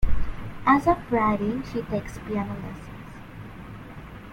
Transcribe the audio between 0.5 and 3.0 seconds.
As of writing, she takes piano lessons.